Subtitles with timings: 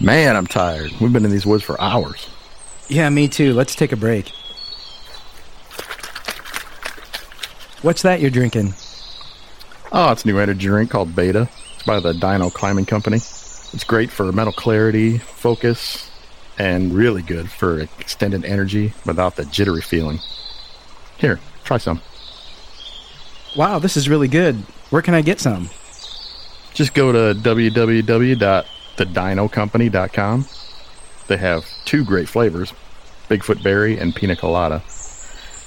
[0.00, 0.92] Man, I'm tired.
[1.00, 2.28] We've been in these woods for hours.
[2.88, 3.52] Yeah, me too.
[3.52, 4.30] Let's take a break.
[7.82, 8.74] What's that you're drinking?
[9.90, 11.48] Oh, it's a new energy drink called Beta.
[11.74, 13.16] It's by the Dino Climbing Company.
[13.16, 16.08] It's great for mental clarity, focus,
[16.58, 20.20] and really good for extended energy without the jittery feeling.
[21.16, 22.00] Here, try some.
[23.56, 24.56] Wow, this is really good.
[24.90, 25.70] Where can I get some?
[26.72, 27.34] Just go to
[28.98, 30.46] www.thedinocompany.com.
[31.28, 32.72] They have two great flavors
[33.28, 34.82] Bigfoot Berry and Pina Colada.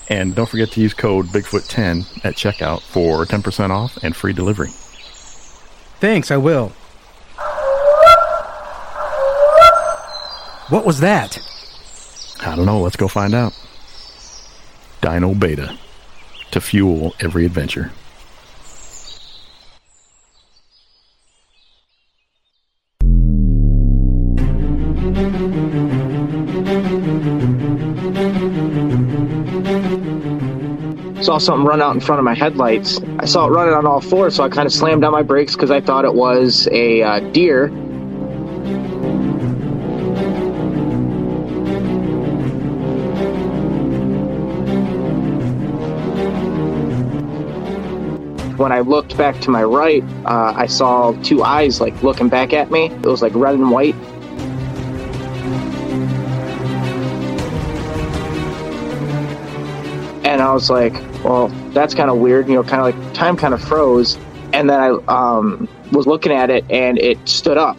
[0.09, 4.70] And don't forget to use code Bigfoot10 at checkout for 10% off and free delivery.
[5.99, 6.70] Thanks, I will.
[10.70, 11.38] What was that?
[12.41, 12.81] I don't know.
[12.81, 13.53] Let's go find out.
[15.02, 15.77] Dino Beta
[16.52, 17.91] to fuel every adventure.
[31.23, 33.00] Saw something run out in front of my headlights.
[33.19, 35.53] I saw it running on all fours, so I kind of slammed down my brakes
[35.55, 37.69] because I thought it was a uh, deer.
[48.58, 52.53] When I looked back to my right, uh, I saw two eyes like looking back
[52.53, 52.88] at me.
[52.88, 53.95] It was like red and white.
[60.52, 60.91] I was like,
[61.23, 62.49] well, that's kind of weird.
[62.49, 64.17] You know, kind of like time kind of froze.
[64.52, 67.77] And then I um, was looking at it and it stood up.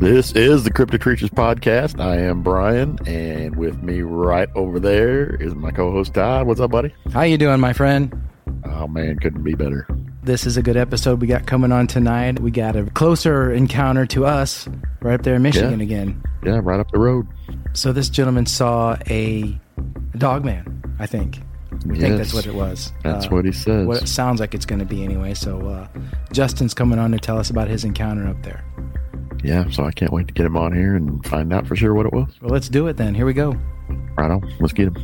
[0.00, 1.98] This is the Cryptid Creatures Podcast.
[1.98, 6.46] I am Brian, and with me right over there is my co-host Todd.
[6.46, 6.94] What's up, buddy?
[7.12, 8.14] How you doing, my friend?
[8.64, 9.88] Oh man, couldn't be better.
[10.24, 12.40] This is a good episode we got coming on tonight.
[12.40, 14.66] We got a closer encounter to us
[15.02, 15.84] right up there in Michigan Yeah.
[15.84, 16.22] again.
[16.42, 17.26] Yeah, right up the road.
[17.74, 19.58] So this gentleman saw a
[20.16, 21.40] dog man, I think.
[21.90, 22.90] I think that's what it was.
[23.02, 23.86] That's Uh, what he says.
[23.86, 25.34] What it sounds like it's going to be anyway.
[25.34, 25.86] So uh,
[26.32, 28.64] Justin's coming on to tell us about his encounter up there.
[29.42, 31.92] Yeah, so I can't wait to get him on here and find out for sure
[31.92, 32.28] what it was.
[32.40, 33.14] Well, let's do it then.
[33.14, 33.54] Here we go.
[34.16, 34.40] Right on.
[34.58, 34.96] Let's get him.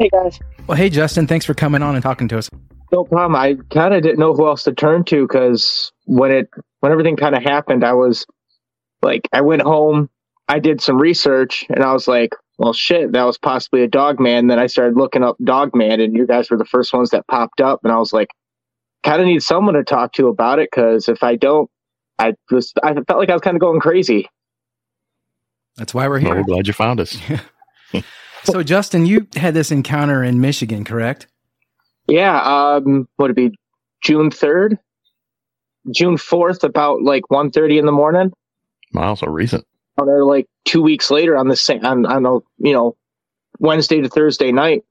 [0.00, 0.40] Hey guys.
[0.66, 2.48] Well, hey Justin, thanks for coming on and talking to us.
[2.92, 3.36] No problem.
[3.36, 6.50] I kind of didn't know who else to turn to because when it
[6.80, 8.26] when everything kind of happened, I was
[9.02, 10.10] like, I went home,
[10.48, 14.20] I did some research, and I was like, well, shit, that was possibly a dog
[14.20, 14.46] man.
[14.48, 17.26] Then I started looking up dog man, and you guys were the first ones that
[17.28, 18.30] popped up, and I was like,
[19.04, 21.70] kind of need someone to talk to about it because if I don't,
[22.18, 24.28] I was I felt like I was kind of going crazy.
[25.76, 26.36] That's why we're Well, here.
[26.36, 27.18] we're glad you found us.
[28.44, 31.26] So Justin, you had this encounter in Michigan, correct?
[32.08, 33.58] Yeah, um, would it be
[34.02, 34.78] June third,
[35.92, 38.32] June fourth, about like 1.30 in the morning.
[38.92, 39.64] Wow, so recent.
[39.96, 42.96] or like two weeks later on the same on, on a you know
[43.58, 44.84] Wednesday to Thursday night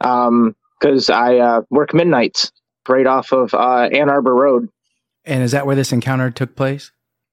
[0.00, 2.50] um because I uh, work midnights
[2.88, 4.68] right off of uh, Ann Arbor Road.
[5.24, 6.90] And is that where this encounter took place?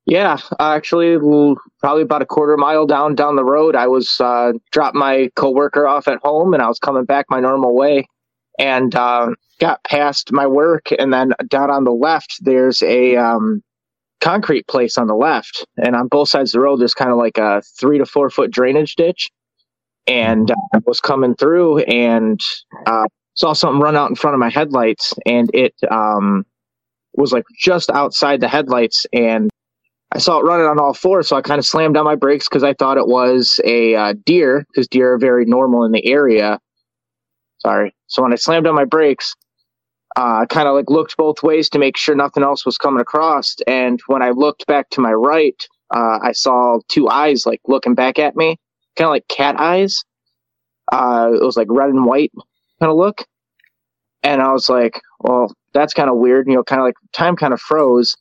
[0.10, 1.18] Yeah, actually,
[1.80, 5.88] probably about a quarter mile down down the road, I was uh, dropped my coworker
[5.88, 8.08] off at home, and I was coming back my normal way,
[8.58, 9.28] and uh,
[9.60, 13.62] got past my work, and then down on the left, there's a um,
[14.20, 17.18] concrete place on the left, and on both sides of the road, there's kind of
[17.18, 19.30] like a three to four foot drainage ditch,
[20.08, 22.42] and uh, I was coming through and
[22.88, 23.06] uh,
[23.36, 26.48] saw something run out in front of my headlights, and it um,
[27.14, 29.52] was like just outside the headlights, and
[30.12, 32.48] I saw it running on all fours, so I kind of slammed down my brakes
[32.50, 36.06] because I thought it was a uh, deer, because deer are very normal in the
[36.06, 36.60] area.
[37.60, 37.94] Sorry.
[38.08, 39.36] So when I slammed on my brakes,
[40.18, 43.02] uh, I kind of like looked both ways to make sure nothing else was coming
[43.02, 43.56] across.
[43.68, 45.56] And when I looked back to my right,
[45.96, 48.58] uh, I saw two eyes like looking back at me,
[48.98, 50.04] kind of like cat eyes.
[50.92, 52.32] Uh, it was like red and white
[52.82, 53.26] kind of look.
[54.24, 56.48] And I was like, well, that's kind of weird.
[56.48, 58.16] You know, kind of like time kind of froze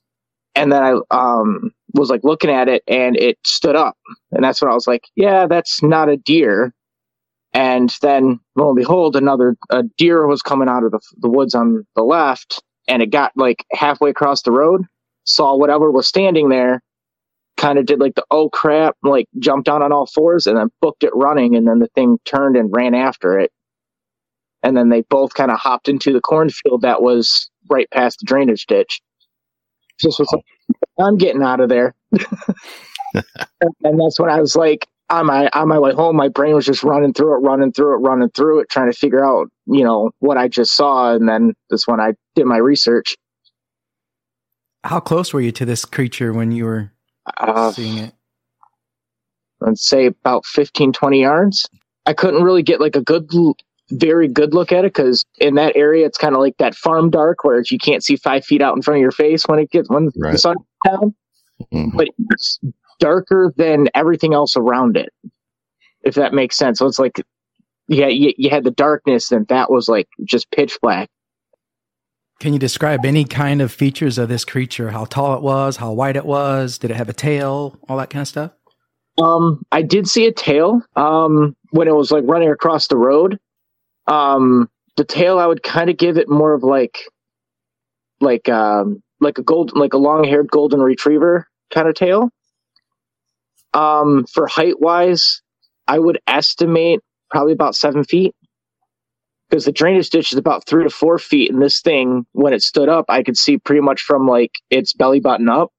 [0.54, 3.96] and then I um was like looking at it and it stood up
[4.32, 6.70] and that's when I was like yeah that's not a deer
[7.52, 11.54] And then, lo and behold, another a deer was coming out of the, the woods
[11.54, 14.82] on the left, and it got like halfway across the road,
[15.24, 16.80] saw whatever was standing there,
[17.58, 20.70] kind of did like the oh crap, like jumped down on all fours, and then
[20.82, 23.52] booked it running, and then the thing turned and ran after it.
[24.62, 28.26] And then they both kind of hopped into the cornfield that was right past the
[28.26, 29.00] drainage ditch.
[30.00, 30.44] Just was like,
[30.98, 31.94] I'm getting out of there.
[32.12, 36.66] and that's when I was like, on my on my way home, my brain was
[36.66, 39.82] just running through it, running through it, running through it, trying to figure out, you
[39.82, 41.14] know, what I just saw.
[41.14, 43.16] And then this when I did my research.
[44.84, 46.92] How close were you to this creature when you were
[47.38, 48.14] uh, seeing it?
[49.66, 51.68] I'd say about 15, 20 yards.
[52.06, 53.28] I couldn't really get like a good,
[53.90, 57.10] very good look at it because in that area, it's kind of like that farm
[57.10, 59.70] dark where you can't see five feet out in front of your face when it
[59.70, 60.32] gets when right.
[60.32, 60.56] the sun
[60.86, 61.14] down.
[61.72, 61.96] Mm-hmm.
[61.96, 62.60] But it's
[63.00, 65.08] darker than everything else around it,
[66.02, 66.78] if that makes sense.
[66.78, 67.20] So it's like,
[67.88, 71.08] yeah, you, you had the darkness, and that was like just pitch black.
[72.40, 74.90] Can you describe any kind of features of this creature?
[74.90, 78.10] How tall it was, how wide it was, did it have a tail, all that
[78.10, 78.52] kind of stuff?
[79.20, 83.40] Um, I did see a tail um, when it was like running across the road.
[84.08, 86.98] Um, the tail, I would kind of give it more of like,
[88.20, 92.30] like, um, like a gold, like a long-haired golden retriever kind of tail.
[93.74, 95.42] Um, for height wise,
[95.86, 97.00] I would estimate
[97.30, 98.34] probably about seven feet
[99.48, 101.52] because the drainage ditch is about three to four feet.
[101.52, 104.92] And this thing, when it stood up, I could see pretty much from like its
[104.94, 105.70] belly button up,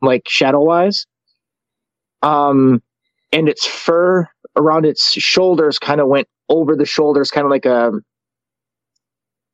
[0.00, 1.06] like shadow wise.
[2.22, 2.82] Um,
[3.32, 7.66] and its fur around its shoulders kind of went over the shoulders, kind of like
[7.66, 7.90] a,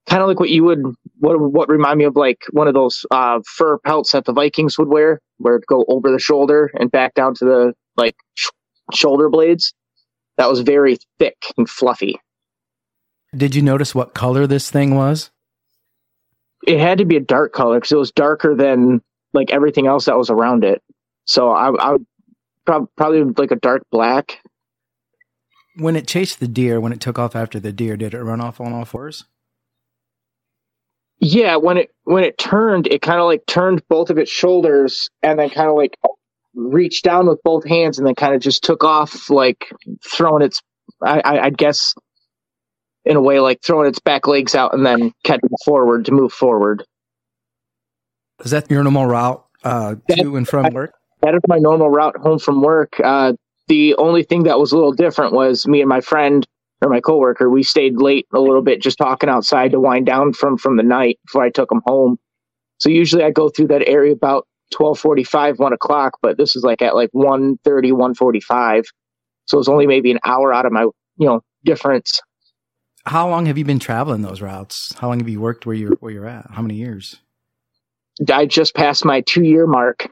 [0.07, 0.83] kind of like what you would,
[1.19, 4.79] what, what remind me of like one of those, uh, fur pelts that the Vikings
[4.79, 8.49] would wear, where it go over the shoulder and back down to the, like, sh-
[8.93, 9.73] shoulder blades.
[10.37, 12.21] That was very thick and fluffy.
[13.37, 15.31] Did you notice what color this thing was?
[16.67, 19.01] It had to be a dark color because it was darker than
[19.33, 20.83] like everything else that was around it.
[21.25, 22.07] So I, I would
[22.65, 24.39] prob- probably like a dark black.
[25.79, 28.41] When it chased the deer, when it took off after the deer, did it run
[28.41, 29.25] off on all fours?
[31.21, 35.09] Yeah, when it when it turned, it kind of like turned both of its shoulders
[35.23, 35.97] and then kind of like
[36.55, 39.73] reached down with both hands and then kind of just took off, like
[40.05, 40.61] throwing its,
[41.03, 41.95] I, I, I guess,
[43.05, 46.33] in a way like throwing its back legs out and then catching forward to move
[46.33, 46.85] forward.
[48.45, 50.93] Is that your normal route uh, to and from work?
[51.23, 53.01] That is my normal route home from work.
[53.03, 53.33] Uh,
[53.69, 56.47] the only thing that was a little different was me and my friend
[56.83, 57.51] or my coworker.
[57.51, 60.83] We stayed late a little bit, just talking outside to wind down from from the
[60.83, 62.19] night before I took him home.
[62.79, 66.19] So usually I go through that area about twelve forty five, one o'clock.
[66.23, 67.59] But this is like at like 1.30,
[67.93, 68.85] 1.45.
[69.47, 72.21] So it's only maybe an hour out of my you know difference
[73.09, 74.95] how long have you been traveling those routes?
[74.99, 76.51] How long have you worked where you're where you're at?
[76.51, 77.17] How many years?
[78.33, 80.11] I just passed my two year mark.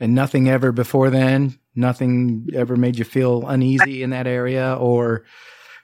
[0.00, 1.58] And nothing ever before then?
[1.78, 5.24] Nothing ever made you feel uneasy in that area or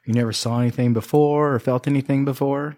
[0.05, 2.77] you never saw anything before or felt anything before?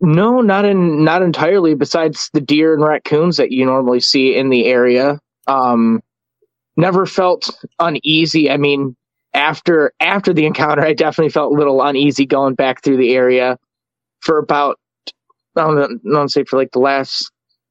[0.00, 4.48] No, not in not entirely besides the deer and raccoons that you normally see in
[4.48, 5.20] the area.
[5.46, 6.02] Um
[6.76, 8.50] never felt uneasy.
[8.50, 8.96] I mean,
[9.32, 13.56] after after the encounter, I definitely felt a little uneasy going back through the area
[14.18, 14.80] for about
[15.56, 17.30] I don't, know, I don't say for like the last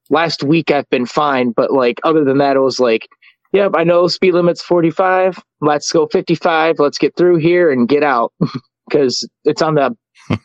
[0.10, 3.08] last week I've been fine, but like other than that, it was like,
[3.52, 5.42] yep, I know speed limit's 45.
[5.62, 6.80] Let's go 55.
[6.80, 8.34] Let's get through here and get out
[8.90, 9.96] because it's on the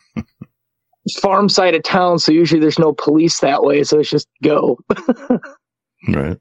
[1.21, 2.19] farm side of town.
[2.19, 3.83] So usually there's no police that way.
[3.83, 4.79] So it's just go.
[6.09, 6.39] right.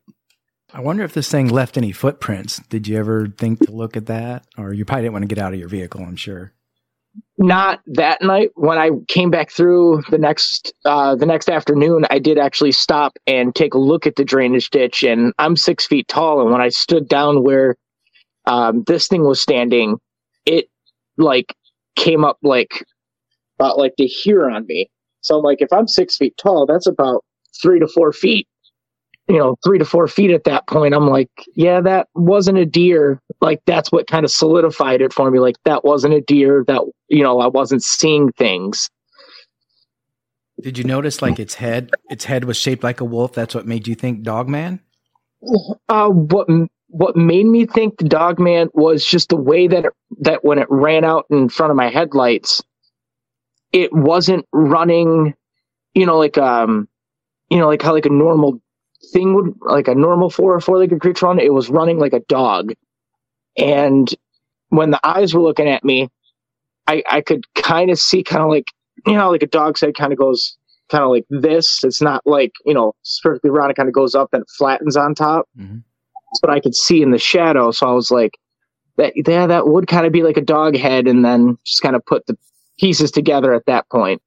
[0.73, 2.61] I wonder if this thing left any footprints.
[2.69, 4.45] Did you ever think to look at that?
[4.59, 6.54] Or you probably didn't want to get out of your vehicle, I'm sure.
[7.37, 8.51] Not that night.
[8.55, 13.17] When I came back through the next uh, the next afternoon, I did actually stop
[13.27, 15.03] and take a look at the drainage ditch.
[15.03, 17.77] And I'm six feet tall, and when I stood down where
[18.47, 19.99] um, this thing was standing,
[20.47, 20.67] it
[21.17, 21.55] like
[21.97, 22.85] came up like
[23.59, 24.89] about like to here on me.
[25.21, 27.25] So I'm like, if I'm six feet tall, that's about
[27.61, 28.47] three to four feet
[29.29, 32.67] you know, three to four feet at that point, I'm like, yeah, that wasn't a
[32.67, 33.21] deer.
[33.41, 35.39] Like that's what kind of solidified it for me.
[35.39, 36.65] Like that wasn't a deer.
[36.67, 38.91] That you know, I wasn't seeing things.
[40.61, 41.91] Did you notice like its head?
[42.11, 43.33] Its head was shaped like a wolf.
[43.33, 44.81] That's what made you think Dogman.
[45.89, 46.49] Uh, what
[46.89, 50.59] what made me think the dog man was just the way that it, that when
[50.59, 52.63] it ran out in front of my headlights,
[53.73, 55.35] it wasn't running.
[55.95, 56.89] You know, like um,
[57.51, 58.61] you know, like how like a normal
[59.13, 62.13] thing would like a normal four or four legged creature on it was running like
[62.13, 62.73] a dog.
[63.57, 64.13] And
[64.69, 66.09] when the eyes were looking at me,
[66.87, 68.67] I, I could kind of see kind of like,
[69.07, 70.57] you know, like a dog's head kind of goes
[70.91, 71.83] kind of like this.
[71.83, 73.71] It's not like, you know, perfectly round.
[73.71, 75.49] It kind of goes up and flattens on top.
[75.59, 75.83] Mhm.
[76.31, 77.71] That's what I could see in the shadow.
[77.71, 78.33] So I was like,
[78.97, 81.07] that, yeah, that would kind of be like a dog head.
[81.07, 82.37] And then just kind of put the
[82.79, 84.21] pieces together at that point.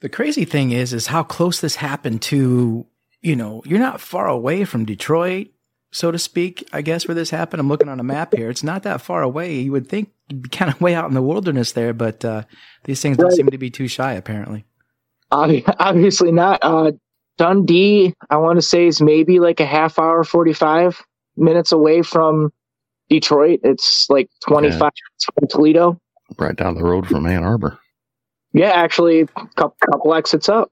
[0.00, 2.86] The crazy thing is, is how close this happened to,
[3.26, 5.48] you know, you're not far away from Detroit,
[5.90, 7.60] so to speak, I guess, where this happened.
[7.60, 8.48] I'm looking on a map here.
[8.50, 9.54] It's not that far away.
[9.56, 12.44] You would think you'd be kind of way out in the wilderness there, but uh,
[12.84, 13.36] these things don't Right.
[13.36, 14.64] seem to be too shy, apparently.
[15.32, 16.60] Obviously not.
[16.62, 16.92] Uh,
[17.36, 21.02] Dundee, I want to say is maybe like a half hour, 45
[21.36, 22.52] minutes away from
[23.10, 23.60] Detroit.
[23.64, 26.00] It's like 25 minutes from Toledo.
[26.38, 27.78] Right down the road from Ann Arbor.
[28.52, 30.70] Yeah, actually, a couple, couple exits up.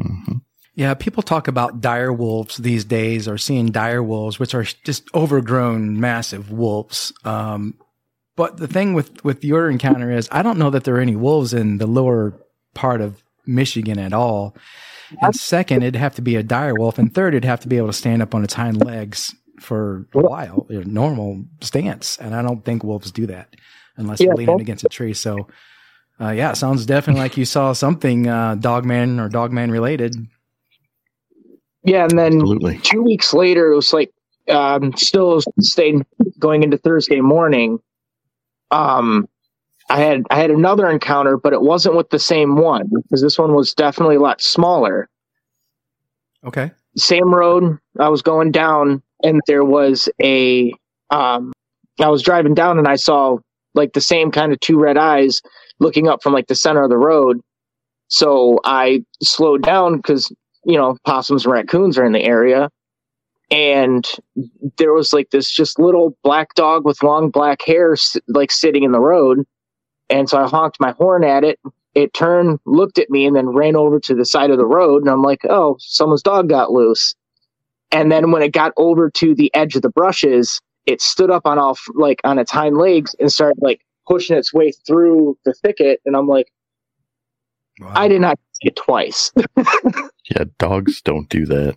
[0.00, 0.38] hmm
[0.76, 5.12] Yeah, people talk about dire wolves these days or seeing dire wolves, which are just
[5.14, 7.12] overgrown, massive wolves.
[7.24, 7.78] Um,
[8.36, 11.14] but the thing with, with your encounter is I don't know that there are any
[11.14, 12.34] wolves in the lower
[12.74, 14.56] part of Michigan at all.
[15.22, 16.98] And second, it'd have to be a dire wolf.
[16.98, 20.08] And third, it'd have to be able to stand up on its hind legs for
[20.14, 22.16] a while, a normal stance.
[22.16, 23.54] And I don't think wolves do that
[23.96, 25.14] unless Yeah, they're leaning against a tree.
[25.14, 25.46] So,
[26.20, 30.16] uh, yeah, it sounds definitely like you saw something, uh, dogman or dogman related.
[31.84, 32.78] Yeah, and then Absolutely.
[32.78, 34.10] two weeks later, it was like
[34.48, 36.06] um, still staying
[36.38, 37.78] going into Thursday morning.
[38.70, 39.28] Um,
[39.90, 43.38] I had I had another encounter, but it wasn't with the same one because this
[43.38, 45.08] one was definitely a lot smaller.
[46.44, 46.70] Okay.
[46.96, 50.72] Same road I was going down, and there was a.
[51.10, 51.52] Um,
[52.00, 53.38] I was driving down, and I saw
[53.74, 55.42] like the same kind of two red eyes
[55.80, 57.40] looking up from like the center of the road.
[58.08, 60.32] So I slowed down because
[60.64, 62.70] you know possums and raccoons are in the area,
[63.50, 64.06] and
[64.78, 67.96] there was like this just little black dog with long black hair
[68.28, 69.44] like sitting in the road,
[70.10, 71.60] and so I honked my horn at it.
[71.94, 75.02] It turned, looked at me, and then ran over to the side of the road.
[75.02, 77.14] And I'm like, "Oh, someone's dog got loose."
[77.92, 81.46] And then when it got over to the edge of the brushes, it stood up
[81.46, 85.54] on all like on its hind legs and started like pushing its way through the
[85.54, 86.00] thicket.
[86.04, 86.48] And I'm like,
[87.82, 89.32] I did not see it twice.
[90.30, 91.76] Yeah, dogs don't do that.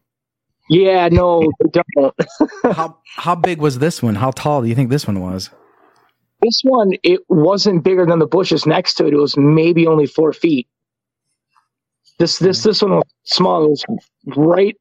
[0.70, 2.16] yeah, no, they don't.
[2.76, 4.16] how how big was this one?
[4.16, 5.50] How tall do you think this one was?
[6.42, 9.14] This one, it wasn't bigger than the bushes next to it.
[9.14, 10.66] It was maybe only four feet.
[12.20, 13.66] This this this one was small.
[13.66, 13.86] It was
[14.38, 14.78] right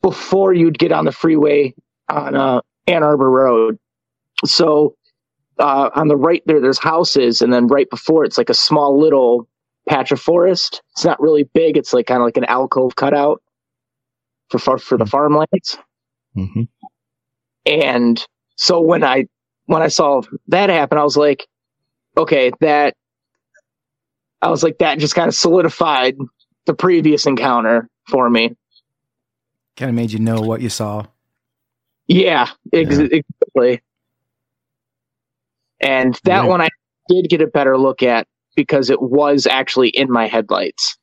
[0.00, 1.74] before you'd get on the freeway
[2.08, 3.80] on uh, Ann Arbor Road.
[4.44, 4.94] So
[5.58, 8.96] uh, on the right there, there's houses, and then right before it's like a small
[9.00, 9.48] little
[9.88, 10.82] patch of forest.
[10.92, 11.76] It's not really big.
[11.76, 13.42] It's like kind of like an alcove cutout
[14.50, 15.78] for for, for the farmlands.
[16.34, 16.62] hmm
[17.66, 18.24] And
[18.56, 19.26] so when I
[19.66, 21.46] when I saw that happen, I was like,
[22.16, 22.94] okay, that
[24.42, 26.16] I was like that just kind of solidified
[26.66, 28.56] the previous encounter for me.
[29.76, 31.06] Kind of made you know what you saw.
[32.08, 33.08] Yeah, ex- Yeah.
[33.10, 33.82] exactly.
[35.80, 36.48] And that Right.
[36.48, 36.68] one I
[37.08, 40.96] did get a better look at because it was actually in my headlights.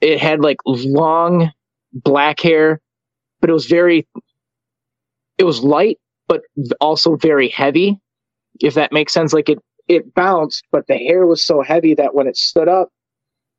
[0.00, 1.52] It had like long
[1.92, 2.80] black hair,
[3.40, 4.06] but it was very,
[5.38, 6.42] it was light, but
[6.80, 7.98] also very heavy,
[8.60, 9.32] if that makes sense.
[9.32, 12.88] Like it, it bounced, but the hair was so heavy that when it stood up,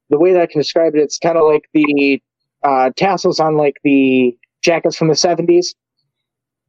[0.10, 2.22] the way that I can describe it, it's kind of like the
[2.64, 5.74] uh, tassels on like the jackets from the 70s.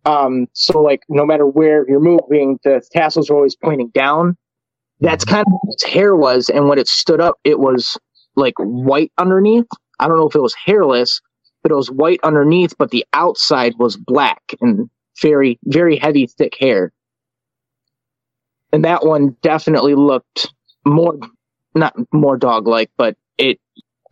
[0.05, 4.37] Um, so like no matter where you're moving, the tassels are always pointing down.
[5.01, 7.99] That's kind of what its hair was, and when it stood up, it was
[8.35, 9.67] like white underneath.
[9.99, 11.21] I don't know if it was hairless,
[11.63, 14.89] but it was white underneath, but the outside was black and
[15.21, 16.93] very, very heavy, thick hair.
[18.73, 20.53] And that one definitely looked
[20.85, 21.19] more,
[21.75, 23.59] not more dog like, but it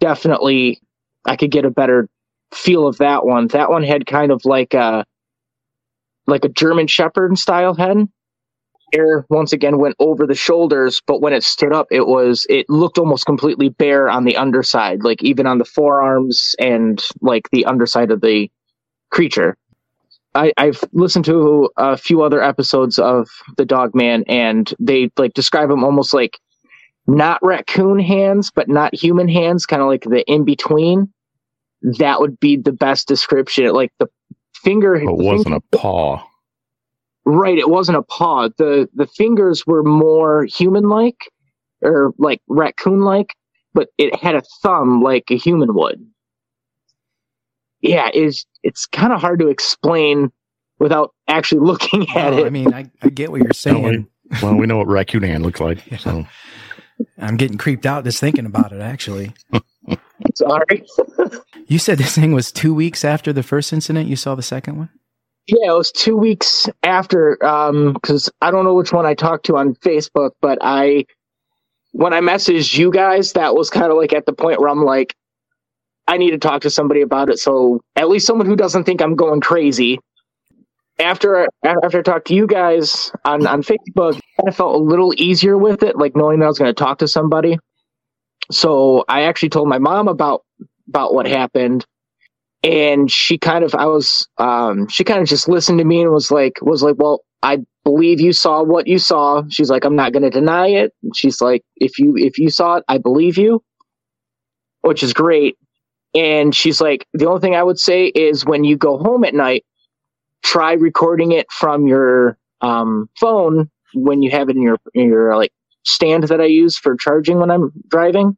[0.00, 0.80] definitely,
[1.26, 2.08] I could get a better
[2.52, 3.48] feel of that one.
[3.48, 5.04] That one had kind of like a,
[6.26, 8.08] like a German Shepherd style head.
[8.94, 12.68] Hair once again went over the shoulders, but when it stood up, it was it
[12.68, 17.64] looked almost completely bare on the underside, like even on the forearms and like the
[17.64, 18.50] underside of the
[19.10, 19.56] creature.
[20.34, 25.34] I, I've listened to a few other episodes of the Dog Man, and they like
[25.34, 26.38] describe him almost like
[27.06, 31.12] not raccoon hands, but not human hands, kind of like the in between.
[31.82, 33.68] That would be the best description.
[33.72, 34.08] Like the
[34.54, 36.26] finger, it wasn't finger- a paw.
[37.24, 38.48] Right, it wasn't a paw.
[38.58, 41.16] The the fingers were more human like
[41.82, 43.34] or like raccoon like,
[43.74, 46.04] but it had a thumb like a human would.
[47.80, 50.32] Yeah, it's it's kind of hard to explain
[50.78, 52.46] without actually looking at No, it.
[52.46, 54.08] I mean, I, I get what you're saying.
[54.42, 55.86] Well, we know what raccoon hand looks like.
[55.90, 55.98] Yeah.
[55.98, 56.26] So
[57.18, 59.34] I'm getting creeped out just thinking about it, actually.
[60.34, 60.84] Sorry.
[61.66, 64.06] You said this thing was two weeks after the first incident.
[64.08, 64.90] You saw the second one?
[65.46, 69.46] Yeah, it was two weeks after, um, because I don't know which one I talked
[69.46, 71.04] to on Facebook, but I,
[71.92, 74.84] when I messaged you guys, that was kind of like at the point where I'm
[74.84, 75.14] like,
[76.06, 77.38] I need to talk to somebody about it.
[77.38, 80.00] So at least someone who doesn't think I'm going crazy.
[80.98, 85.58] After after I talked to you guys on on Facebook, I felt a little easier
[85.58, 87.58] with it, like knowing that I was going to talk to somebody.
[88.52, 90.42] So I actually told my mom about
[90.88, 91.84] about what happened,
[92.64, 96.11] and she kind of I was um she kind of just listened to me and
[96.11, 99.42] was like was like, well, I believe you saw what you saw.
[99.50, 100.92] She's like, I'm not going to deny it.
[101.14, 103.62] She's like, if you if you saw it, I believe you,
[104.80, 105.56] which is great.
[106.14, 109.35] And she's like, the only thing I would say is when you go home at
[109.35, 109.64] night,
[110.44, 115.37] try recording it from your um, phone when you have it in your in your
[115.37, 115.52] like
[115.85, 118.37] stand that I use for charging when I'm driving.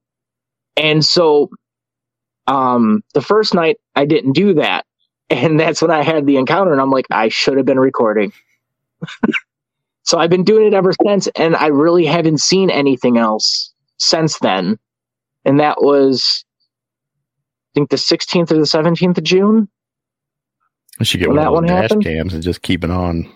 [0.76, 1.50] And so,
[2.46, 4.84] um, the first night I didn't do that,
[5.30, 8.32] and that's when I had the encounter, and I'm like, I should have been recording.
[10.02, 14.38] so I've been doing it ever since, and I really haven't seen anything else since
[14.38, 14.78] then.
[15.44, 16.44] And that was
[17.76, 19.68] I think the 16th or the 17th of June.
[20.98, 22.04] I should get one that of one dash happened?
[22.04, 23.30] cams and just keep it on.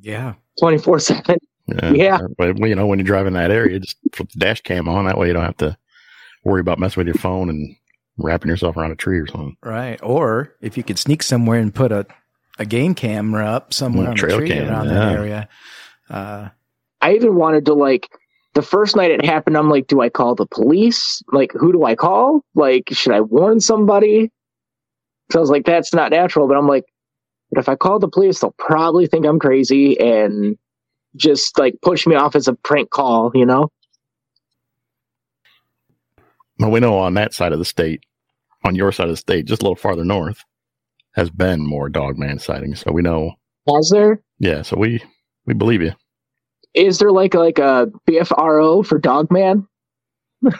[0.00, 0.34] Yeah.
[0.60, 1.38] 24 7.
[1.66, 1.90] Yeah.
[1.92, 2.18] Yeah.
[2.36, 5.06] But you know, when you're driving that area, just put the dash cam on.
[5.06, 5.76] That way you don't have to
[6.44, 7.74] worry about messing with your phone and
[8.16, 9.56] wrapping yourself around a tree or something.
[9.62, 9.98] Right.
[10.02, 12.06] Or if you could sneak somewhere and put a,
[12.58, 14.94] a game camera up somewhere Mm, on a trail tree cam, around yeah.
[14.94, 15.48] that area.
[16.08, 16.48] Uh,
[17.00, 18.08] I even wanted to, like,
[18.54, 21.22] the first night it happened, I'm like, do I call the police?
[21.32, 22.44] Like, who do I call?
[22.54, 24.30] Like, should I warn somebody?
[25.32, 26.46] So I was like, that's not natural.
[26.46, 26.84] But I'm like,
[27.50, 30.56] but if I call the police, they'll probably think I'm crazy and
[31.16, 33.70] just like push me off as a prank call, you know?
[36.58, 38.04] Well, we know on that side of the state,
[38.64, 40.42] on your side of the state, just a little farther north,
[41.12, 42.80] has been more dogman sightings.
[42.80, 43.32] So we know,
[43.72, 44.20] Has there?
[44.38, 44.62] yeah.
[44.62, 45.02] So we
[45.46, 45.92] we believe you.
[46.74, 49.66] Is there like like a BFRO for Dogman?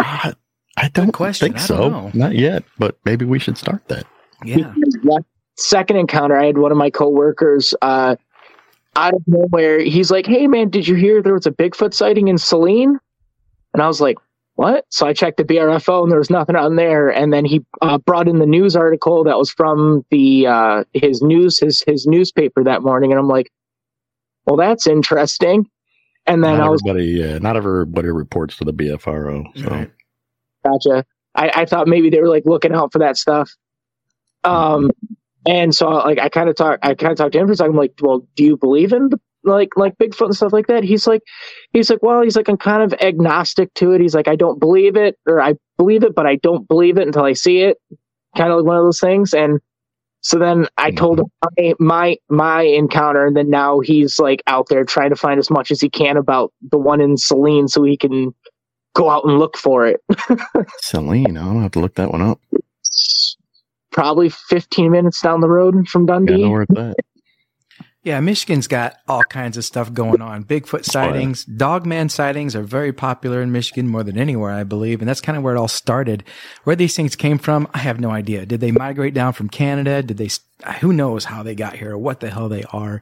[0.00, 0.34] I,
[0.76, 1.48] I don't question.
[1.48, 1.76] think I so.
[1.76, 2.10] don't know.
[2.14, 4.06] Not yet, but maybe we should start that.
[4.44, 4.72] yeah.
[4.74, 5.24] Because
[5.56, 8.16] second encounter, I had one of my coworkers uh,
[8.96, 9.80] out of nowhere.
[9.80, 12.98] He's like, "Hey, man, did you hear there was a Bigfoot sighting in Saline?"
[13.72, 14.18] And I was like,
[14.54, 17.08] "What?" So I checked the BRFO, and there was nothing on there.
[17.08, 21.22] And then he uh, brought in the news article that was from the uh, his
[21.22, 23.50] news his his newspaper that morning, and I'm like,
[24.46, 25.68] "Well, that's interesting."
[26.26, 29.44] And then not I was everybody, yeah, not everybody reports to the BFRO.
[29.56, 29.90] So Right.
[30.64, 31.04] Gotcha.
[31.34, 33.50] I, I thought maybe they were like looking out for that stuff.
[34.44, 34.90] Um,
[35.46, 37.56] and so like I kind of talk, I kind of talked to him for a
[37.56, 37.72] second.
[37.72, 40.84] I'm like, well, do you believe in the, like like Bigfoot and stuff like that?
[40.84, 41.22] He's like,
[41.72, 44.00] he's like, well, he's like, I'm kind of agnostic to it.
[44.00, 47.06] He's like, I don't believe it, or I believe it, but I don't believe it
[47.06, 47.78] until I see it.
[48.36, 49.32] Kind of like one of those things.
[49.34, 49.60] And
[50.22, 50.96] so then I mm-hmm.
[50.96, 51.26] told him
[51.56, 55.50] my, my my encounter, and then now he's like out there trying to find as
[55.50, 58.34] much as he can about the one in Saline, so he can
[58.94, 60.00] go out and look for it.
[60.80, 62.40] Saline, I'll have to look that one up.
[63.92, 66.42] probably 15 minutes down the road from Yeah, I Dundee.
[66.42, 66.96] know where it's at.
[68.04, 70.44] Yeah, Michigan's got all kinds of stuff going on.
[70.44, 75.00] Bigfoot sightings, dogman sightings are very popular in Michigan more than anywhere, I believe.
[75.00, 76.22] And that's kind of where it all started.
[76.64, 78.44] Where these things came from, I have no idea.
[78.44, 80.02] Did they migrate down from Canada?
[80.02, 80.28] Did they,
[80.80, 83.00] who knows how they got here or what the hell they are?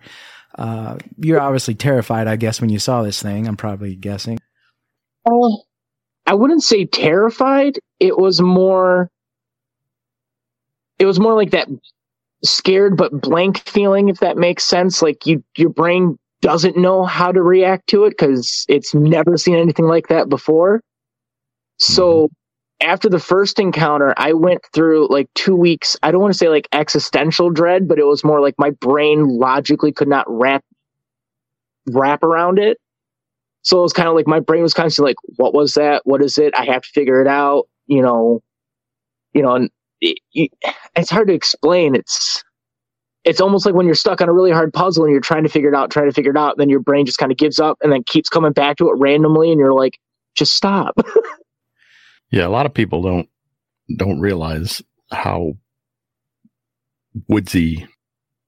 [0.57, 3.49] Uh, you're obviously terrified, I guess, when you saw this thing.
[3.49, 4.39] I'm probably guessing.
[5.29, 5.63] Oh,
[6.27, 7.77] I wouldn't say terrified.
[7.99, 9.11] It was more.
[11.01, 11.69] It was more like that
[12.45, 15.03] scared but blank feeling, if that makes sense.
[15.03, 19.57] Like you, your brain doesn't know how to react to it because it's never seen
[19.57, 20.83] anything like that before.
[21.79, 22.91] So mm-hmm.
[22.91, 25.97] after the first encounter, I went through like two weeks.
[26.03, 29.25] I don't want to say like existential dread, but it was more like my brain
[29.25, 30.65] logically could not wrap
[31.91, 32.79] wrap around it.
[33.63, 36.03] So it was kind of like my brain was constantly like, "What was that?
[36.05, 36.53] What is it?
[36.57, 38.41] I have to figure it out." You know,
[39.33, 39.71] you know, and
[40.33, 40.49] you,
[40.97, 41.95] it's hard to explain.
[41.95, 42.43] It's
[43.25, 45.49] it's almost like when you're stuck on a really hard puzzle and you're trying to
[45.49, 47.61] figure it out, trying to figure it out, then your brain just kind of gives
[47.61, 49.99] up and then keeps coming back to it randomly, and you're like,
[50.35, 50.97] "Just stop."
[52.33, 53.29] Yeah, a lot of people don't
[53.97, 55.53] don't realize how
[57.29, 57.87] woodsy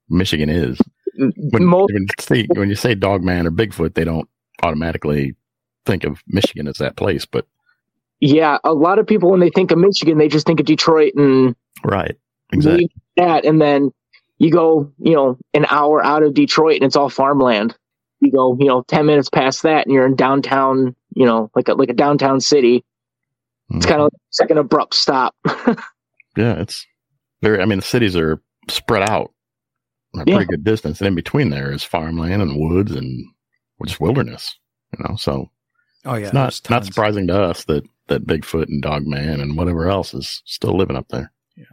[0.08, 0.80] Michigan is.
[1.16, 4.28] When, Most when, you say, when you say Dogman or Bigfoot, they don't
[4.62, 5.36] automatically
[5.84, 7.26] think of Michigan as that place.
[7.26, 7.46] But
[8.26, 11.12] yeah, a lot of people when they think of Michigan, they just think of Detroit
[11.14, 12.16] and right,
[12.52, 12.88] exactly.
[13.16, 13.90] that, and then
[14.38, 17.76] you go, you know, an hour out of Detroit and it's all farmland.
[18.20, 21.68] You go, you know, 10 minutes past that and you're in downtown, you know, like
[21.68, 22.82] a, like a downtown city.
[23.70, 23.88] It's Mhm.
[23.88, 24.10] kind of
[24.40, 25.34] like an abrupt stop.
[26.36, 26.84] Yeah, it's
[27.42, 27.60] very.
[27.62, 29.30] I mean, the cities are spread out
[30.16, 30.34] a Yeah.
[30.36, 33.24] pretty good distance, and in between there is farmland and woods and
[33.86, 34.58] just wilderness.
[34.98, 35.50] You know, so
[36.04, 39.88] Oh yeah, it's not not surprising to us that that Bigfoot and Dogman and whatever
[39.88, 41.32] else is still living up there.
[41.56, 41.64] Yeah.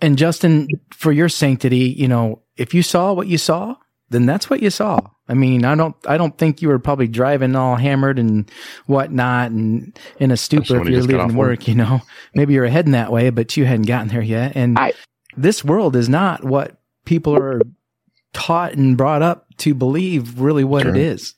[0.00, 3.76] And Justin, for your sanctity, you know, if you saw what you saw,
[4.10, 5.00] then that's what you saw.
[5.28, 8.50] I mean, I don't, I don't think you were probably driving all hammered and
[8.86, 11.68] whatnot and in a stupor if you you're leaving work, work.
[11.68, 12.00] you know,
[12.34, 14.56] maybe you were heading that way, but you hadn't gotten there yet.
[14.56, 14.94] And I-
[15.36, 17.60] this world is not what people are
[18.32, 20.90] taught and brought up to believe really what Sure.
[20.90, 21.34] it is.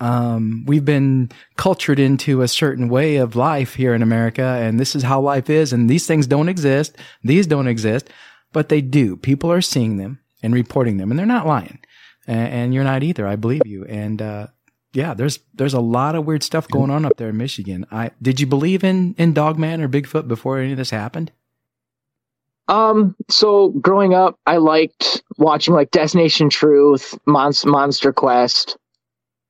[0.00, 4.96] Um, we've been cultured into a certain way of life here in America, and this
[4.96, 5.72] is how life is.
[5.72, 6.96] And these things don't exist.
[7.22, 8.08] These don't exist,
[8.52, 9.16] but they do.
[9.16, 11.80] People are seeing them and reporting them, and they're not lying.
[12.26, 13.26] And, and you're not either.
[13.26, 13.84] I believe you.
[13.84, 14.46] And uh,
[14.92, 17.86] yeah, there's there's a lot of weird stuff going on up there in Michigan.
[17.90, 21.30] I did you believe in in Dogman or Bigfoot before any of this happened?
[22.68, 28.76] Um, so growing up, I liked watching like Destination Truth, Monster, Monster Quest,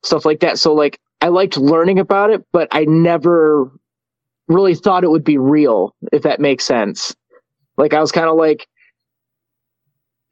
[0.04, 0.58] stuff like that.
[0.58, 3.72] So like I liked learning about it, but I never
[4.48, 7.14] really thought it would be real, if that makes sense.
[7.76, 8.66] Like I was kind of like,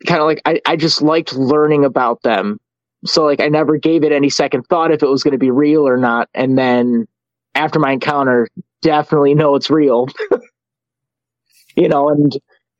[0.07, 2.59] kind of like I, I just liked learning about them.
[3.07, 5.50] So like I never gave it any second thought if it was going to be
[5.50, 6.28] real or not.
[6.35, 7.07] And then
[7.54, 8.48] after my encounter,
[8.83, 10.09] definitely know it's real.
[11.76, 12.33] you know, and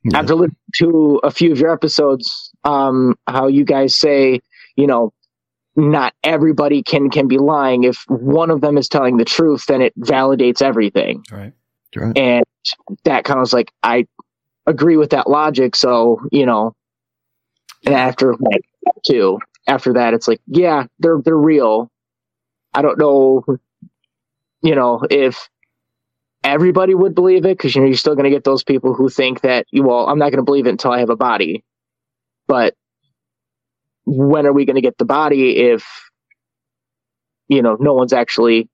[0.03, 0.19] Yeah.
[0.19, 4.41] after listening to a few of your episodes, um, how you guys say,
[4.75, 5.13] you know,
[5.79, 7.83] not everybody can can be lying.
[7.83, 11.23] If one of them is telling the truth, then it validates everything.
[11.31, 11.53] Right.
[11.95, 12.17] Right.
[12.17, 12.45] And
[13.03, 14.05] that kind of was like, I
[14.67, 15.75] agree with that logic.
[15.75, 16.75] So, you know,
[17.85, 18.61] and after like
[19.05, 21.89] two, after that, it's like, yeah, they're they're real.
[22.73, 23.43] I don't know,
[24.61, 25.49] you know, if
[26.43, 29.09] everybody would believe it because you know you're still going to get those people who
[29.09, 31.63] think that you well i'm not going to believe it until i have a body
[32.47, 32.75] but
[34.11, 35.85] when are we going to get the body if
[37.47, 38.67] you know no one's actually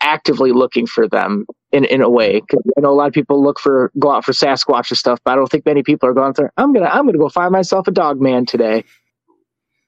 [0.00, 3.42] actively looking for them in in a way 'Cause i know a lot of people
[3.42, 6.14] look for go out for sasquatch and stuff but i don't think many people are
[6.14, 8.84] going there i'm gonna i'm gonna go find myself a dog man today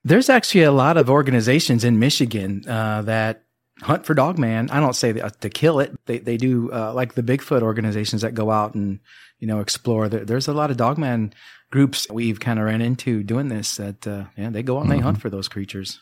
[0.04, 3.42] There's actually a lot of organizations in Michigan uh, that
[3.82, 4.70] hunt for dog man.
[4.70, 5.92] I don't say to kill it.
[6.06, 9.00] They they do uh, like the Bigfoot organizations that go out and
[9.40, 10.08] you know explore.
[10.08, 11.34] There, there's a lot of dogman
[11.70, 13.76] groups we've kind of ran into doing this.
[13.78, 15.02] That uh, yeah, they go out and they Mhm.
[15.02, 16.00] hunt for those creatures.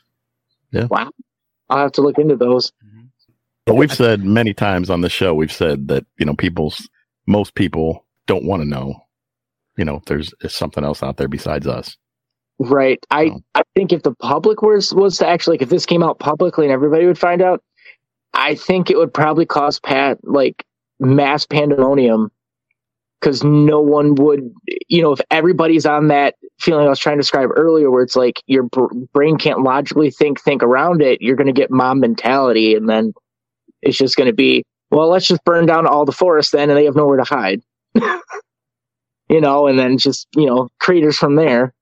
[0.72, 0.87] Yeah.
[0.90, 1.11] Wow
[1.70, 2.72] i'll have to look into those
[3.66, 6.88] But we've said many times on the show, we've said that, you know, people's,
[7.26, 8.96] most people don't want to know,
[9.76, 11.96] you know, if there's if something else out there besides us.
[12.59, 12.98] Right.
[13.11, 13.33] I.
[13.54, 16.64] I think if the public was was to actually like if this came out publicly
[16.66, 17.62] and everybody would find out,
[18.35, 20.64] I think it would probably cause pat like
[21.00, 22.31] mass pandemonium
[23.20, 24.50] because no one would
[24.88, 28.16] you know if everybody's on that feeling I was trying to describe earlier where it's
[28.16, 32.00] like your br- brain can't logically think think around it, you're going to get mom
[32.00, 33.12] mentality and then
[33.83, 36.78] it's just going to be well let's just burn down all the forest then and
[36.78, 37.61] they have nowhere to hide.
[39.28, 41.74] you know, and then just, you know, craters from there.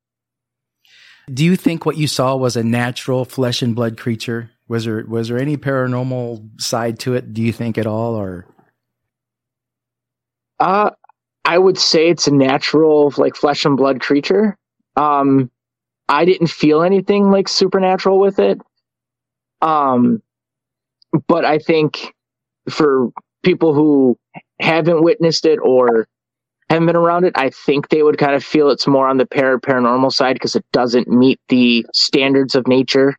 [1.33, 4.51] Do you think what you saw was a natural flesh and blood creature?
[4.69, 7.33] Was there was there any paranormal side to it?
[7.33, 8.47] Do you think at all, or
[10.59, 10.91] Uh,
[11.47, 14.59] I would say it's a natural, like flesh and blood creature.
[14.97, 15.51] Um,
[16.09, 18.61] I didn't feel anything like supernatural with it.
[19.63, 20.23] Um,
[21.29, 22.13] but I think
[22.69, 23.11] for
[23.45, 24.19] people who
[24.61, 26.09] haven't witnessed it or
[26.69, 29.27] haven't been around it, I think they would kind of feel it's more on the
[29.27, 33.17] par- paranormal side because it doesn't meet the standards of nature.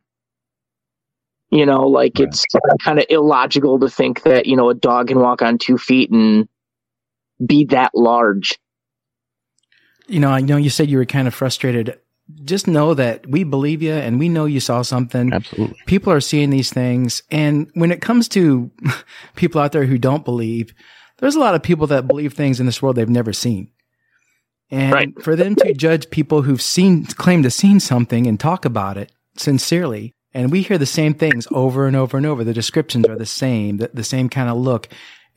[1.50, 2.28] You know, like Right.
[2.28, 2.44] it's
[2.84, 6.10] kind of illogical to think that, you know, a dog can walk on two feet
[6.10, 6.46] and
[7.44, 8.58] be that large.
[10.06, 10.30] you know?
[10.30, 11.98] I know you said you were kind of frustrated.
[12.44, 15.32] Just know that we believe you, and we know you saw something.
[15.32, 15.76] Absolutely.
[15.86, 17.22] people are seeing these things.
[17.30, 18.70] And when it comes to
[19.36, 20.74] people out there who don't believe,
[21.18, 23.70] there's a lot of people that believe things in this world they've never seen.
[24.70, 25.22] And Right.
[25.22, 29.10] for them to judge people who've seen, claim to seen something and talk about it
[29.36, 30.12] sincerely.
[30.34, 32.44] And we hear the same things over and over and over.
[32.44, 34.88] The descriptions are the same, the, the same kind of look.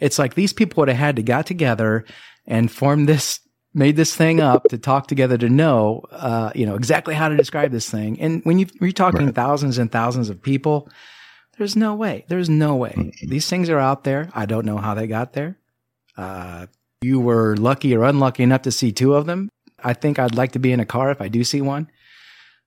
[0.01, 2.03] It's like these people would have had to got together
[2.45, 3.39] and form this,
[3.73, 7.37] made this thing up to talk together to know, uh, you know, exactly how to
[7.37, 8.19] describe this thing.
[8.19, 9.35] And when you, you're talking Right.
[9.35, 10.89] thousands and thousands of people,
[11.57, 12.25] there's no way.
[12.27, 12.93] There's no way.
[12.97, 13.29] Mhm.
[13.29, 14.29] These things are out there.
[14.33, 15.57] I don't know how they got there.
[16.17, 16.65] Uh,
[17.01, 19.49] you were lucky or unlucky enough to see two of them.
[19.83, 21.89] I think I'd like to be in a car if I do see one.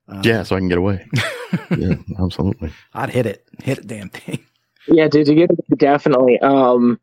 [0.07, 1.07] Uh, yeah, so I can get away.
[1.77, 2.71] yeah, absolutely.
[2.93, 4.39] I'd hit it, hit it, damn thing.
[4.87, 6.39] Yeah, dude, to get definitely.
[6.39, 6.99] Um,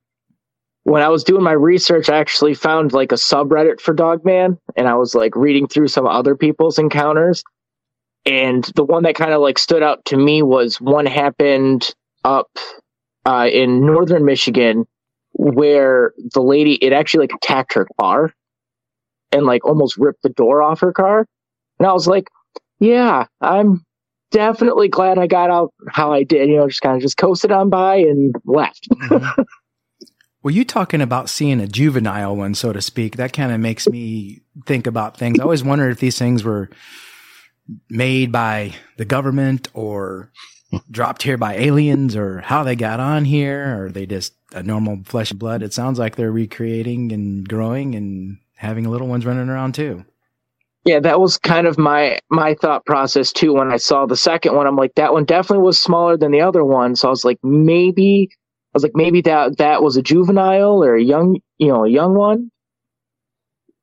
[0.84, 4.88] when I was doing my research, I actually found like a subreddit for Dogman, and
[4.88, 7.44] I was like reading through some other people's encounters.
[8.24, 12.50] And the one that kind of like stood out to me was one happened up
[13.24, 14.86] uh, in northern Michigan,
[15.34, 18.32] where the lady it actually like attacked her car,
[19.30, 21.26] and like almost ripped the door off her car.
[21.78, 22.28] And I was like,
[22.80, 23.84] yeah, I'm
[24.32, 26.48] definitely glad I got out how I did.
[26.48, 28.88] You know, just kind of just coasted on by and left.
[30.42, 33.16] Were you talking about seeing a juvenile one, so to speak?
[33.16, 35.38] That kind of makes me think about things.
[35.38, 36.68] I always wondered if these things were
[37.88, 40.32] made by the government or
[40.90, 45.02] dropped here by aliens or how they got on here or they just a normal
[45.04, 45.62] flesh and blood.
[45.62, 50.04] It sounds like they're recreating and growing and having little ones running around too.
[50.84, 54.56] Yeah, that was kind of my my thought process too when I saw the second
[54.56, 54.66] one.
[54.66, 57.38] I'm like that one definitely was smaller than the other one, so I was like
[57.44, 58.30] maybe
[58.74, 62.14] was like, maybe that that was a juvenile or a young, you know, a young
[62.14, 62.50] one.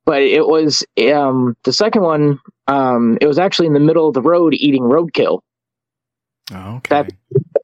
[0.05, 2.39] But it was um, the second one.
[2.67, 5.41] Um, it was actually in the middle of the road eating roadkill.
[6.51, 6.89] Oh, okay.
[6.89, 7.11] That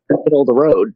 [0.09, 0.93] the middle of the road.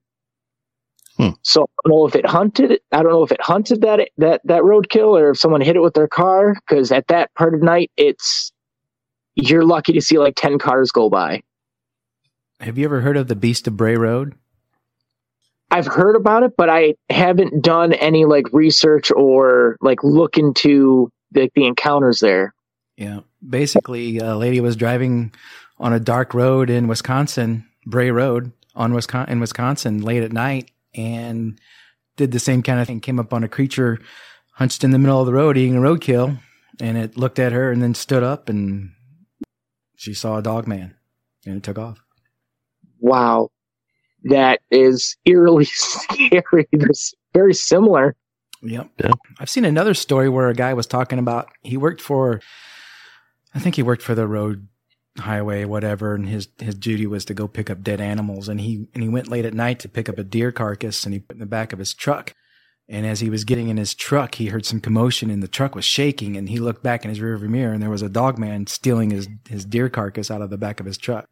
[1.18, 1.30] Hmm.
[1.42, 2.80] So I don't know if it hunted.
[2.92, 5.82] I don't know if it hunted that that that roadkill or if someone hit it
[5.82, 6.54] with their car.
[6.54, 8.52] Because at that part of night, it's
[9.36, 11.42] you're lucky to see like ten cars go by.
[12.60, 14.36] Have you ever heard of the Beast of Bray Road?
[15.72, 21.12] I've heard about it, but I haven't done any like research or like look into
[21.32, 22.54] the, the encounters there.
[22.98, 23.22] Yeah.
[23.48, 25.34] Basically, a lady was driving
[25.78, 30.72] on a dark road in Wisconsin, Bray Road on Wisconsin, in Wisconsin late at night
[30.96, 31.60] and
[32.18, 33.00] did the same kind of thing.
[33.00, 34.00] Came up on a creature
[34.54, 36.38] hunched in the middle of the road eating a roadkill
[36.82, 38.92] and it looked at her and then stood up and
[39.96, 40.94] she saw a dog man
[41.46, 42.04] and it took off.
[43.00, 43.52] Wow
[44.26, 46.68] that is eerily scary.
[46.72, 46.90] They're
[47.34, 48.16] very similar.
[48.62, 48.90] Yep.
[49.04, 49.12] Yeah.
[49.40, 52.42] I've seen another story where a guy was talking about he worked for,
[53.56, 54.68] I think he worked for the road
[55.18, 58.88] highway, whatever, and his his duty was to go pick up dead animals, and he
[58.94, 61.36] and he went late at night to pick up a deer carcass, and he put
[61.36, 62.34] in the back of his truck.
[62.92, 65.76] And as he was getting in his truck, he heard some commotion, and the truck
[65.76, 66.36] was shaking.
[66.36, 69.12] And he looked back in his rearview mirror, and there was a dog man stealing
[69.12, 71.30] his his deer carcass out of the back of his truck.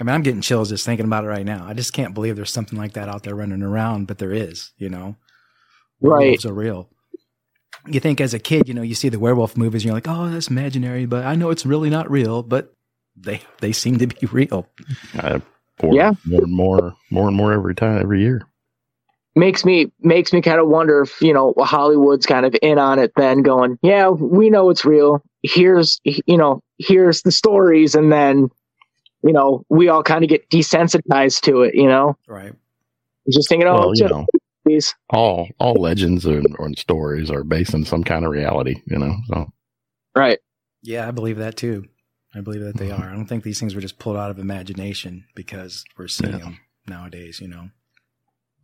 [0.00, 1.64] I mean, I'm getting chills just thinking about it right now.
[1.66, 4.72] I just can't believe there's something like that out there running around, but there is,
[4.76, 5.16] you know.
[6.00, 6.18] Right.
[6.18, 6.88] Werewolves are real.
[7.86, 10.08] You think as a kid, you know, you see the werewolf movies and you're like,
[10.08, 12.74] oh, that's imaginary, but I know it's really not real, but
[13.16, 14.66] they they seem to be real.
[15.18, 15.40] Uh,
[15.82, 16.14] yeah.
[16.24, 18.46] More and more, more and more every time, every year.
[19.36, 23.00] Makes me makes me kind of wonder if you know Hollywood's kind of in on
[23.00, 23.12] it.
[23.16, 25.22] Then going, yeah, we know it's real.
[25.42, 28.48] Here's you know here's the stories, and then
[29.24, 32.16] you know, we all kind of get desensitized to it, you know?
[32.28, 32.52] Right.
[33.30, 34.26] Just thinking, oh, well, you know,
[34.66, 34.94] these.
[35.08, 39.16] All, all legends or, or stories are based on some kind of reality, you know?
[39.28, 39.50] So.
[40.14, 40.38] Right.
[40.82, 41.86] Yeah, I believe that too.
[42.34, 43.08] I believe that they are.
[43.08, 46.38] I don't think these things were just pulled out of imagination because we're seeing yeah.
[46.40, 47.70] them nowadays, you know?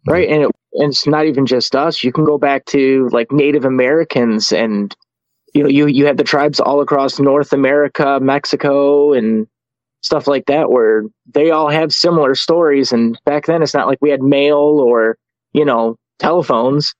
[0.07, 0.29] Right.
[0.29, 2.05] And, it, and it's not even just us.
[2.05, 4.95] You can go back to like Native Americans and,
[5.55, 9.47] you know, you, you had the tribes all across North America, Mexico, and
[10.03, 12.93] stuff like that where they all have similar stories.
[12.93, 15.17] And back then it's not like we had mail or
[15.53, 16.95] you know telephones.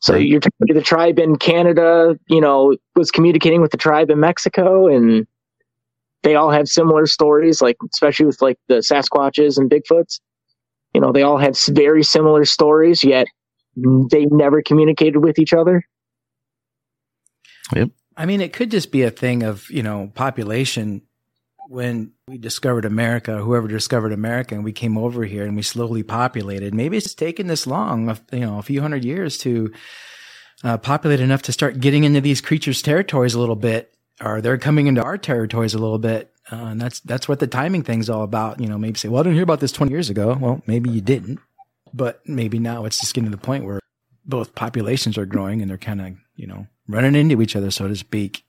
[0.00, 0.26] So right.
[0.26, 4.86] you're the tribe in canada you know was communicating with the tribe in mexico.
[4.86, 5.26] And
[6.22, 10.20] they all have similar stories like especially with like the sasquatches and bigfoots.
[10.94, 13.26] You know they all have very similar stories yet
[14.10, 15.84] they never communicated with each other.
[17.74, 17.90] Yep.
[18.16, 21.02] I mean it could just be a thing of you know population
[21.68, 26.02] when we discovered America, whoever discovered America, and we came over here and we slowly
[26.02, 26.74] populated.
[26.74, 29.70] Maybe it's taken this long, you know, a few hundred years to
[30.64, 34.58] uh, populate enough to start getting into these creatures' territories a little bit, or they're
[34.58, 36.32] coming into our territories a little bit.
[36.50, 38.58] Uh, and that's that's what the timing thing's all about.
[38.58, 40.88] You know, maybe say, "Well, I didn't hear about this twenty years ago." Well, maybe
[40.88, 41.38] you didn't,
[41.92, 43.80] but maybe now it's just getting to the point where
[44.24, 47.88] both populations are growing and they're kind of, you know, running into each other, so
[47.88, 48.44] to speak.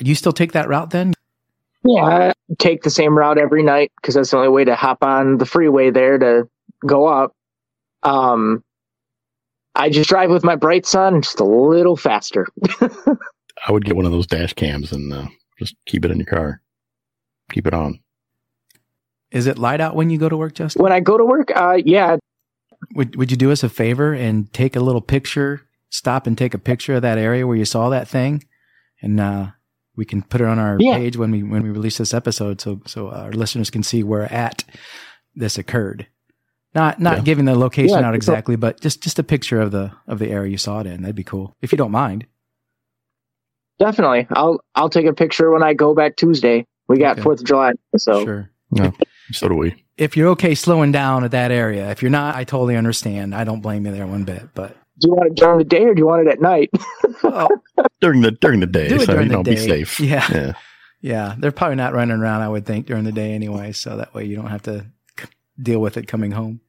[0.00, 1.14] You still take that route then?
[1.84, 5.02] Yeah, I take the same route every night because that's the only way to hop
[5.02, 6.48] on the freeway there to
[6.86, 7.34] go up.
[8.02, 8.64] Um,
[9.74, 12.46] I just drive with my bright sun just a little faster.
[12.80, 15.26] I would get one of those dash cams and uh,
[15.58, 16.60] just keep it in your car.
[17.52, 18.00] Keep it on.
[19.30, 20.82] Is it light out when you go to work, Justin?
[20.82, 22.16] When I go to work, uh, yeah.
[22.94, 26.54] Would Would you do us a favor and take a little picture stop and take
[26.54, 28.44] a picture of that area where you saw that thing,
[29.00, 29.48] and uh,
[29.98, 30.96] we can put it on our Yeah.
[30.96, 34.32] page when we when we release this episode, so so our listeners can see where
[34.32, 34.64] at
[35.34, 36.06] this occurred.
[36.74, 37.22] Not not Yeah.
[37.24, 40.18] giving the location Yeah, out so- exactly, but just just a picture of the of
[40.20, 41.02] the area you saw it in.
[41.02, 42.24] That'd be cool if you don't mind.
[43.78, 44.26] Definitely.
[44.30, 46.64] I'll I'll take a picture when I go back Tuesday.
[46.88, 47.22] We got Okay.
[47.22, 48.50] Fourth of July, so Sure.
[49.32, 49.84] So do we.
[49.96, 53.34] If you're okay slowing down at that area, if you're not, I totally understand.
[53.34, 54.48] I don't blame you there one bit.
[54.54, 56.70] But do you want it during the day or do you want it at night?
[57.22, 57.48] well,
[58.00, 60.00] During the during the day, Do it so during you the know, be safe.
[60.00, 60.26] Yeah.
[60.32, 60.52] Yeah.
[61.00, 62.40] Yeah, they're probably not running around.
[62.42, 64.84] I would think during the day anyway, so that way you don't have to
[65.18, 65.28] c-
[65.62, 66.60] deal with it coming home.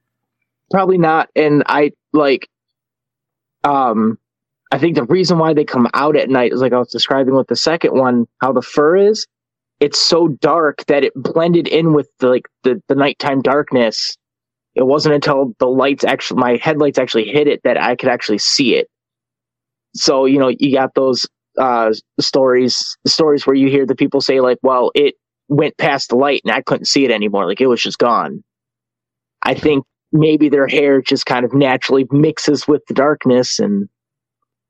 [0.70, 1.30] Probably not.
[1.36, 2.48] And I like,
[3.64, 4.20] um,
[4.72, 7.34] I think the reason why they come out at night is like I was describing
[7.36, 9.26] with the second one, how the fur is.
[9.80, 14.16] It's so dark that it blended in with the like the the nighttime darkness.
[14.80, 18.38] It wasn't until the lights actually, my headlights actually hit it that I could actually
[18.38, 18.88] see it.
[19.94, 21.28] So you know, you got those
[21.60, 25.16] uh stories, stories where you hear the people say like, "Well, it
[25.50, 27.46] went past the light and I couldn't see it anymore.
[27.46, 28.42] Like it was just gone."
[29.44, 33.90] I think maybe their hair just kind of naturally mixes with the darkness and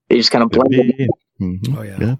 [0.09, 1.11] they just kind of blend it.
[1.39, 1.77] Mhm.
[1.77, 1.97] Oh yeah.
[1.99, 2.15] Yeah.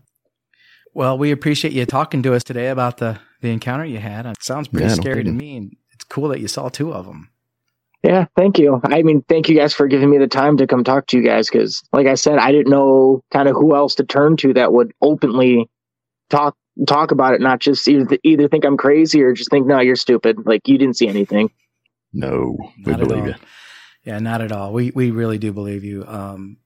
[0.94, 4.28] Well, we appreciate you talking to us today about the the encounter you had.
[4.28, 5.58] It sounds pretty Yeah, scary to me.
[5.58, 7.30] And it's cool that you saw two of them.
[8.04, 8.80] Yeah, thank you.
[8.86, 11.24] I mean, thank you guys for giving me the time to come talk to you
[11.24, 14.54] guys because, like I said, I didn't know kind of who else to turn to
[14.54, 15.70] that would openly
[16.30, 16.56] talk
[16.88, 19.98] talk about it, not just either either think I'm crazy or just think, no, you're
[19.98, 20.38] stupid.
[20.46, 21.50] Like you didn't see anything.
[22.14, 23.28] No, we Not believe all.
[23.28, 23.36] you.
[24.06, 24.72] Yeah, not at all.
[24.72, 26.06] We we really do believe you.
[26.08, 26.58] Um,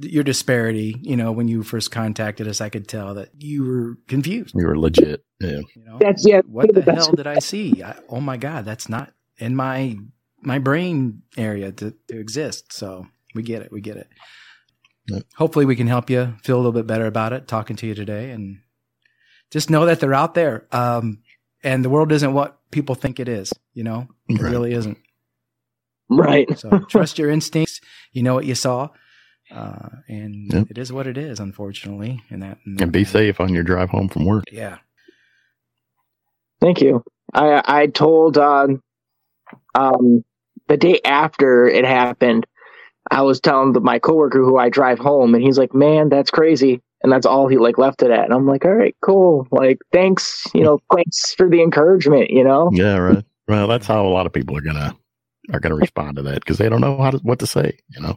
[0.00, 3.98] your disparity, you know, when you first contacted us, I could tell that you were
[4.08, 4.52] confused.
[4.54, 5.24] We were legit.
[5.40, 5.60] Yeah.
[5.76, 6.40] You know, That's yeah.
[6.46, 7.82] what the that's- hell did I see?
[7.84, 9.96] I, oh my god, that's not in my
[10.42, 12.72] my brain area to, to exist.
[12.72, 13.72] So we get it.
[13.72, 14.08] We get it.
[15.08, 15.22] Yep.
[15.36, 17.48] Hopefully, we can help you feel a little bit better about it.
[17.48, 18.58] Talking to you today, and
[19.50, 20.66] just know that they're out there.
[20.72, 21.22] Um,
[21.64, 23.52] and the world isn't what people think it is.
[23.74, 24.50] You know, it Right.
[24.52, 24.98] really isn't.
[26.08, 26.46] right.
[26.58, 27.80] So trust your instincts.
[28.12, 28.90] You know what you saw,
[29.50, 30.66] uh, and Yep.
[30.70, 31.40] it is what it is.
[31.40, 34.44] Unfortunately, and that in And be that- safe on your drive home from work.
[34.52, 34.78] Yeah.
[36.60, 37.02] Thank you.
[37.34, 38.80] I I told um
[39.74, 40.24] um
[40.68, 42.46] the day after it happened,
[43.10, 46.30] I was telling the, my coworker who I drive home, and he's like, "Man, that's
[46.30, 48.24] crazy." And that's all he like left it at.
[48.24, 49.46] And I'm like, "All right, cool.
[49.50, 50.46] Like, thanks.
[50.54, 52.30] You know, thanks for the encouragement.
[52.30, 53.24] You know." Yeah, right.
[53.48, 54.96] Well, that's how a lot of people are gonna
[55.52, 57.78] are gonna respond to that because they don't know how to, what to say.
[57.88, 58.16] You know.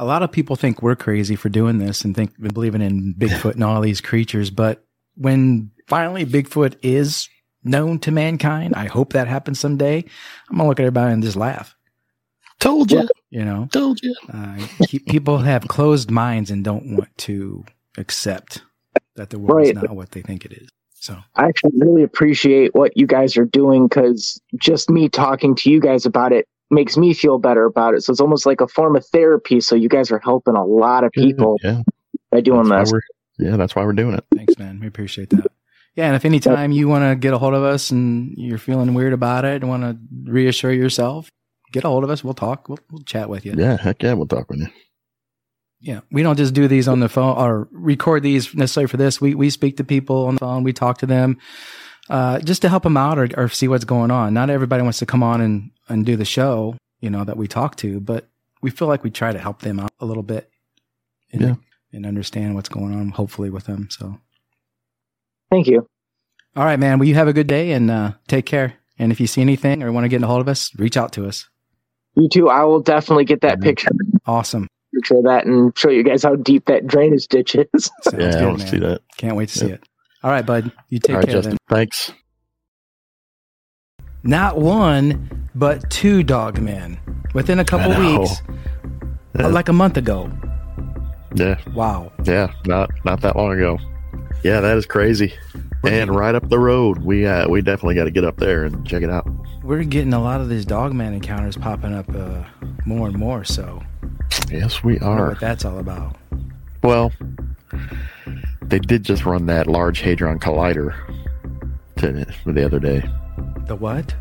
[0.00, 3.54] A lot of people think we're crazy for doing this and think believing in Bigfoot
[3.54, 4.84] and all these creatures, but
[5.16, 7.28] when finally Bigfoot is
[7.64, 10.04] known to mankind, I hope that happens someday.
[10.50, 11.74] I'm gonna look at everybody and just laugh.
[12.60, 13.08] Told you.
[13.30, 14.14] You know, Told you.
[14.32, 14.56] uh,
[15.06, 17.64] people have closed minds and don't want to
[17.96, 18.62] accept
[19.16, 19.68] that the world Right.
[19.68, 20.68] is not what they think it is.
[20.94, 25.70] So I actually really appreciate what you guys are doing because just me talking to
[25.70, 28.02] you guys about it makes me feel better about it.
[28.02, 29.60] So it's almost like a form of therapy.
[29.60, 31.82] So you guys are helping a lot of people Yeah.
[32.32, 33.00] by doing that's this.
[33.38, 34.24] yeah, that's why we're doing it.
[34.34, 34.80] Thanks, man.
[34.80, 35.47] We appreciate that.
[35.98, 38.94] Yeah, and if anytime you want to get a hold of us and you're feeling
[38.94, 39.98] weird about it and want to
[40.30, 41.28] reassure yourself,
[41.72, 42.22] get a hold of us.
[42.22, 42.68] We'll talk.
[42.68, 43.54] We'll, we'll chat with you.
[43.56, 44.68] Yeah, heck yeah, we'll talk with you.
[45.80, 49.20] Yeah, we don't just do these on the phone or record these necessarily for this.
[49.20, 50.62] We we speak to people on the phone.
[50.62, 51.38] We talk to them
[52.08, 54.32] uh, just to help them out or, or see what's going on.
[54.32, 57.48] Not everybody wants to come on and and do the show, you know, that we
[57.48, 58.28] talk to, but
[58.62, 60.48] we feel like we try to help them out a little bit.
[61.32, 61.54] And, Yeah.
[61.92, 63.88] and understand what's going on, hopefully, with them.
[63.90, 64.20] So.
[65.50, 65.88] Thank you.
[66.56, 66.98] All right, man.
[66.98, 68.74] Well, you have a good day and uh, take care.
[68.98, 70.96] And if you see anything or want to get in a hold of us, reach
[70.96, 71.48] out to us.
[72.16, 72.48] You too.
[72.48, 73.90] I will definitely get that picture,
[74.26, 74.66] Awesome.
[74.92, 77.90] picture of that and show you guys how deep that drainage ditch is.
[78.02, 79.02] Sounds yeah, I want to see that.
[79.18, 79.84] Can't wait to see it.
[80.24, 80.72] All right, bud.
[80.88, 81.58] You take All right, care Justin.
[81.68, 81.76] then.
[81.76, 82.12] Thanks.
[84.24, 86.98] Not one, but two dog men
[87.34, 88.42] within a couple weeks,
[89.38, 89.46] Yeah.
[89.46, 90.30] like a month ago.
[91.36, 92.10] Yeah, Wow.
[92.24, 93.78] yeah, not not that long ago.
[94.44, 95.34] Yeah, that is crazy.
[95.84, 98.86] And right up the road, we uh, we definitely got to get up there and
[98.86, 99.26] check it out.
[99.62, 102.44] We're getting a lot of these dog man encounters popping up uh,
[102.86, 103.44] more and more.
[103.44, 103.82] So,
[104.50, 105.28] Yes, we I don't know are.
[105.30, 106.16] what that's all about.
[106.82, 107.12] Well,
[108.62, 110.94] they did just run that Large Hadron Collider
[111.98, 113.08] to, the other day.
[113.66, 114.14] The what?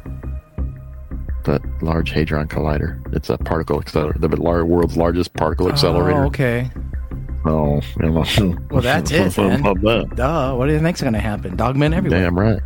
[1.45, 3.01] That Large Hadron Collider.
[3.15, 6.24] It's a particle accelerator, the world's largest particle accelerator.
[6.24, 6.70] Oh, okay.
[7.45, 7.81] Oh.
[8.69, 10.11] Well, that's it, that.
[10.15, 10.55] Duh.
[10.55, 11.55] What do you think's going to happen?
[11.57, 12.21] Dogmen everywhere.
[12.23, 12.61] Damn right.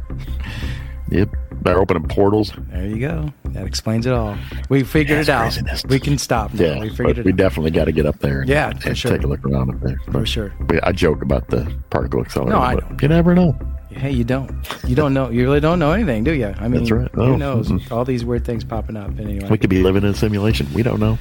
[1.10, 1.30] Yep.
[1.64, 2.54] They're opening portals.
[2.72, 3.32] There you go.
[3.46, 4.36] That explains it all.
[4.70, 5.42] We figured That's it out.
[5.42, 5.86] craziness.
[5.86, 6.54] We can stop.
[6.54, 6.64] now.
[6.64, 7.38] Yeah, we figured it we out.
[7.38, 8.42] definitely got to get up there.
[8.42, 9.12] And, Yeah, for and sure.
[9.12, 10.00] take a look around up there.
[10.12, 10.54] for sure.
[10.70, 12.56] We- I joke about the particle accelerator.
[12.58, 13.00] No, I don't.
[13.02, 13.56] You never know.
[13.92, 14.50] Hey, you don't.
[14.88, 15.30] You don't know.
[15.30, 16.48] You really don't know anything, do you?
[16.58, 17.12] I mean, That's right.
[17.12, 17.68] who Oh, knows?
[17.70, 17.92] mm-mm.
[17.92, 19.16] All these weird things popping up.
[19.16, 20.66] But anyway, We could be living in a simulation.
[20.74, 21.18] We don't know.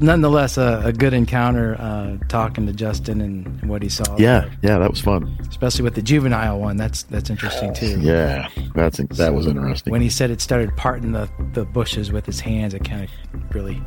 [0.00, 4.16] Nonetheless, a, a good encounter uh, talking to Justin and what he saw.
[4.16, 5.36] Yeah, yeah, that was fun.
[5.48, 6.76] especially with the juvenile one.
[6.76, 8.00] That's that's interesting too.
[8.00, 9.90] Yeah, that's that was interesting.
[9.90, 13.54] When he said it started parting the, the bushes with his hands, it kind of
[13.54, 13.80] really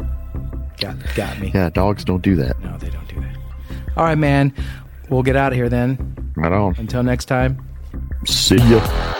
[0.80, 1.52] got got me.
[1.54, 2.60] yeah, dogs don't do that.
[2.62, 3.38] No, they don't do that.
[3.98, 4.54] All right, man.
[5.10, 6.32] We'll get out of here then.
[6.36, 6.76] Right on.
[6.78, 7.64] Until next time.
[8.26, 9.20] See ya.